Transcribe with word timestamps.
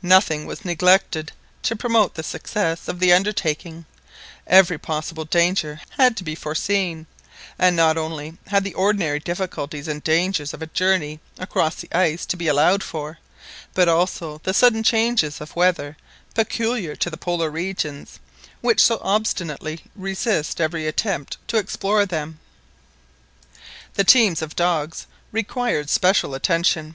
Nothing 0.00 0.46
was 0.46 0.64
neglected 0.64 1.30
to 1.62 1.76
promote 1.76 2.14
the 2.14 2.22
success 2.22 2.88
of 2.88 3.00
the 3.00 3.12
undertaking, 3.12 3.84
every 4.46 4.78
possible 4.78 5.26
danger 5.26 5.82
had 5.98 6.16
to 6.16 6.24
be 6.24 6.34
foreseen, 6.34 7.06
and 7.58 7.76
not 7.76 7.98
only 7.98 8.38
had 8.46 8.64
the 8.64 8.72
ordinary 8.72 9.20
difficulties 9.20 9.86
and 9.86 10.02
dangers 10.02 10.54
of 10.54 10.62
a 10.62 10.68
journey 10.68 11.20
across 11.36 11.74
the 11.74 11.90
ice 11.94 12.24
to 12.24 12.36
be 12.38 12.48
allowed 12.48 12.82
for, 12.82 13.18
but 13.74 13.86
also 13.86 14.40
the 14.44 14.54
sudden 14.54 14.82
changes 14.82 15.38
of 15.38 15.54
weather 15.54 15.98
peculiar 16.34 16.96
to 16.96 17.10
the 17.10 17.18
Polar 17.18 17.50
regions, 17.50 18.18
which 18.62 18.82
so 18.82 18.98
obstinately 19.02 19.80
resist 19.94 20.62
every 20.62 20.86
attempt 20.86 21.36
to 21.46 21.58
explore 21.58 22.06
them. 22.06 22.38
The 23.96 24.04
teams 24.04 24.40
of 24.40 24.56
dogs 24.56 25.04
required 25.30 25.90
special 25.90 26.34
attention. 26.34 26.94